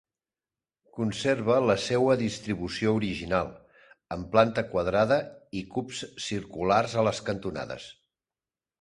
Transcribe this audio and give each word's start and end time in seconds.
Conserva 0.99 1.57
la 1.71 1.75
seua 1.83 2.15
distribució 2.21 2.95
original, 3.01 3.53
amb 4.17 4.33
planta 4.35 4.67
quadrada 4.75 5.21
i 5.63 5.67
cubs 5.77 6.05
circulars 6.31 7.01
a 7.05 7.09
les 7.11 7.25
cantonades. 7.33 7.91